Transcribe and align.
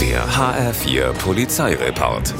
Der 0.00 0.28
HR4 0.28 1.12
Polizeireport. 1.14 2.34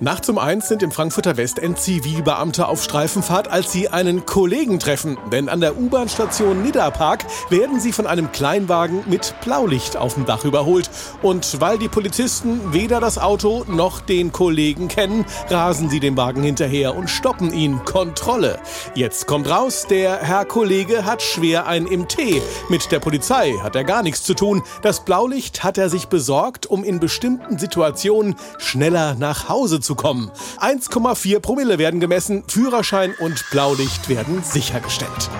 Nachts 0.00 0.28
um 0.28 0.38
eins 0.38 0.66
sind 0.66 0.82
im 0.82 0.90
Frankfurter 0.90 1.36
Westend 1.36 1.78
Zivilbeamte 1.78 2.66
auf 2.66 2.82
Streifenfahrt, 2.82 3.46
als 3.46 3.70
sie 3.70 3.88
einen 3.88 4.26
Kollegen 4.26 4.80
treffen. 4.80 5.16
Denn 5.30 5.48
an 5.48 5.60
der 5.60 5.78
U-Bahn-Station 5.78 6.62
Nidderpark 6.62 7.24
werden 7.48 7.78
sie 7.78 7.92
von 7.92 8.08
einem 8.08 8.32
Kleinwagen 8.32 9.04
mit 9.06 9.34
Blaulicht 9.44 9.96
auf 9.96 10.14
dem 10.14 10.26
Dach 10.26 10.44
überholt. 10.44 10.90
Und 11.22 11.60
weil 11.60 11.78
die 11.78 11.88
Polizisten 11.88 12.72
weder 12.72 12.98
das 12.98 13.18
Auto 13.18 13.64
noch 13.68 14.00
den 14.00 14.32
Kollegen 14.32 14.88
kennen, 14.88 15.24
rasen 15.48 15.88
sie 15.88 16.00
dem 16.00 16.16
Wagen 16.16 16.42
hinterher 16.42 16.96
und 16.96 17.08
stoppen 17.08 17.52
ihn. 17.52 17.84
Kontrolle. 17.84 18.58
Jetzt 18.96 19.28
kommt 19.28 19.48
raus, 19.48 19.86
der 19.88 20.18
Herr 20.18 20.44
Kollege 20.44 21.04
hat 21.04 21.22
schwer 21.22 21.68
ein 21.68 21.86
im 21.86 22.08
Tee. 22.08 22.42
Mit 22.68 22.90
der 22.90 22.98
Polizei 22.98 23.54
hat 23.62 23.76
er 23.76 23.84
gar 23.84 24.02
nichts 24.02 24.24
zu 24.24 24.34
tun. 24.34 24.64
Das 24.82 25.04
Blaulicht 25.04 25.62
hat 25.62 25.78
er 25.78 25.88
sich 25.88 26.08
besorgt, 26.08 26.66
um 26.66 26.82
in 26.82 26.98
bestimmten 26.98 27.60
Situationen 27.60 28.34
schneller 28.58 29.14
nach 29.14 29.48
Hause 29.48 29.83
zu 29.84 29.94
kommen. 29.94 30.30
1,4 30.58 31.40
Promille 31.40 31.78
werden 31.78 32.00
gemessen, 32.00 32.42
Führerschein 32.48 33.14
und 33.18 33.44
Blaulicht 33.50 34.08
werden 34.08 34.42
sichergestellt. 34.42 35.30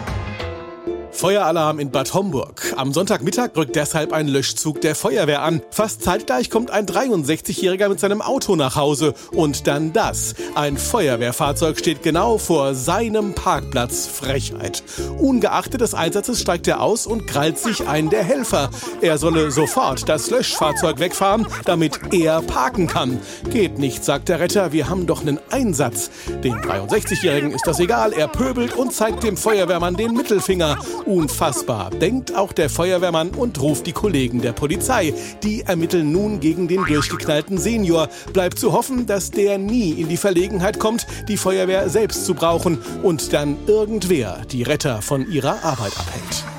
Feueralarm 1.15 1.79
in 1.79 1.93
Bad 1.93 2.13
Homburg. 2.13 2.75
Am 2.77 2.93
Sonntagmittag 2.93 3.51
rückt 3.57 3.77
deshalb 3.77 4.13
ein 4.13 4.27
Löschzug 4.27 4.81
der 4.81 4.97
Feuerwehr 4.97 5.43
an. 5.43 5.63
Fast 5.71 6.03
zeitgleich 6.03 6.51
kommt 6.51 6.73
ein 6.73 6.87
63-Jähriger 6.87 7.89
mit 7.89 8.01
seinem 8.01 8.21
Auto 8.21 8.57
nach 8.57 8.75
Hause. 8.75 9.15
Und 9.33 9.69
dann 9.69 9.93
das. 9.93 10.35
Ein 10.57 10.77
Feuerwehrfahrzeug 10.77 11.79
steht 11.79 12.03
genau 12.03 12.37
vor 12.39 12.75
seinem 12.75 13.33
Parkplatz. 13.33 14.09
Frechheit. 14.09 14.83
Ungeachtet 15.19 15.81
des 15.81 15.95
Einsatzes 15.95 16.41
steigt 16.41 16.67
er 16.67 16.81
aus 16.81 17.07
und 17.07 17.29
krallt 17.29 17.59
sich 17.59 17.87
einen 17.87 18.11
der 18.11 18.25
Helfer. 18.25 18.71
Er 19.01 19.17
solle 19.17 19.53
sofort 19.53 20.09
das 20.09 20.31
Löschfahrzeug 20.31 20.99
wegfahren, 20.99 21.47
damit 21.65 22.13
er 22.13 22.43
parken 22.43 22.89
kann. 22.89 23.21
Geht 23.51 23.79
nicht, 23.79 24.05
sagt 24.05 24.29
der 24.29 24.41
Retter, 24.41 24.73
wir 24.73 24.89
haben 24.89 25.07
doch 25.07 25.21
einen 25.21 25.39
Einsatz. 25.51 26.11
Dem 26.43 26.57
63-Jährigen 26.57 27.53
ist 27.53 27.67
das 27.67 27.79
egal. 27.79 28.13
Er 28.13 28.27
pöbelt 28.27 28.75
und 28.75 28.93
zeigt 28.93 29.23
dem 29.23 29.37
Feuerwehrmann 29.37 29.95
den 29.95 30.13
Mittelfinger. 30.13 30.77
Unfassbar, 31.07 31.91
denkt 31.91 32.35
auch 32.35 32.53
der 32.53 32.71
Feuerwehrmann 32.71 33.31
und 33.31 33.61
ruft 33.61 33.87
die 33.87 33.93
Kollegen 33.93 34.41
der 34.41 34.53
Polizei. 34.53 35.13
Die 35.43 35.63
ermitteln 35.63 36.13
nun 36.13 36.41
gegen 36.41 36.67
den 36.67 36.85
durchgeknallten 36.85 37.59
Senior. 37.59 38.09
Bleibt 38.33 38.59
zu 38.59 38.73
hoffen, 38.73 39.07
dass 39.07 39.31
der 39.31 39.59
nie 39.59 39.91
in 39.91 40.09
die 40.09 40.17
Verlegenheit 40.17 40.79
kommt, 40.79 41.07
die 41.29 41.37
Feuerwehr 41.37 41.89
selbst 41.91 42.25
zu 42.25 42.35
brauchen 42.35 42.79
und 43.03 43.33
dann 43.33 43.57
irgendwer 43.67 44.43
die 44.51 44.63
Retter 44.63 45.03
von 45.03 45.31
ihrer 45.31 45.63
Arbeit 45.63 45.93
abhält. 45.99 46.54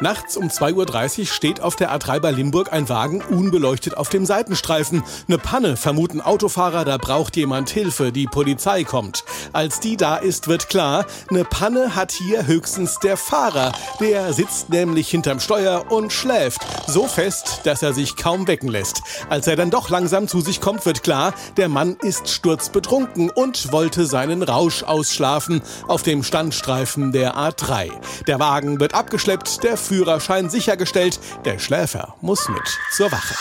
Nachts 0.00 0.36
um 0.36 0.46
2.30 0.46 1.20
Uhr 1.20 1.26
steht 1.26 1.60
auf 1.60 1.74
der 1.74 1.90
A3 1.90 2.20
bei 2.20 2.30
Limburg 2.30 2.72
ein 2.72 2.88
Wagen 2.88 3.20
unbeleuchtet 3.20 3.96
auf 3.96 4.08
dem 4.08 4.26
Seitenstreifen. 4.26 5.02
Eine 5.26 5.38
Panne, 5.38 5.76
vermuten 5.76 6.20
Autofahrer, 6.20 6.84
da 6.84 6.98
braucht 6.98 7.36
jemand 7.36 7.68
Hilfe, 7.70 8.12
die 8.12 8.26
Polizei 8.26 8.84
kommt. 8.84 9.24
Als 9.52 9.80
die 9.80 9.96
da 9.96 10.16
ist, 10.16 10.46
wird 10.46 10.68
klar, 10.68 11.04
eine 11.30 11.44
Panne 11.44 11.96
hat 11.96 12.12
hier 12.12 12.46
höchstens 12.46 13.00
der 13.00 13.16
Fahrer. 13.16 13.72
Der 13.98 14.32
sitzt 14.32 14.68
nämlich 14.70 15.08
hinterm 15.08 15.40
Steuer 15.40 15.90
und 15.90 16.12
schläft. 16.12 16.60
So 16.86 17.08
fest, 17.08 17.62
dass 17.64 17.82
er 17.82 17.92
sich 17.92 18.14
kaum 18.14 18.46
wecken 18.46 18.68
lässt. 18.68 19.02
Als 19.28 19.48
er 19.48 19.56
dann 19.56 19.70
doch 19.70 19.90
langsam 19.90 20.28
zu 20.28 20.40
sich 20.40 20.60
kommt, 20.60 20.86
wird 20.86 21.02
klar, 21.02 21.34
der 21.56 21.68
Mann 21.68 21.96
ist 22.02 22.28
sturzbetrunken 22.28 23.30
und 23.30 23.72
wollte 23.72 24.06
seinen 24.06 24.44
Rausch 24.44 24.84
ausschlafen 24.84 25.60
auf 25.88 26.04
dem 26.04 26.22
Standstreifen 26.22 27.10
der 27.10 27.34
A3. 27.34 27.90
Der 28.28 28.38
Wagen 28.38 28.78
wird 28.78 28.94
abgeschleppt, 28.94 29.64
der 29.64 29.76
Führerschein 29.88 30.50
sichergestellt. 30.50 31.18
Der 31.44 31.58
Schläfer 31.58 32.14
muss 32.20 32.48
mit 32.48 32.78
zur 32.92 33.10
Wache. 33.10 33.34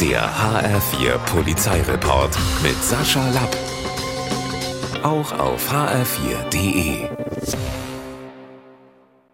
Der 0.00 0.28
HR4 0.28 1.18
Polizeireport 1.32 2.36
mit 2.62 2.82
Sascha 2.82 3.24
Lapp. 3.30 3.56
Auch 5.04 5.32
auf 5.38 5.72
hr4.de. 5.72 7.08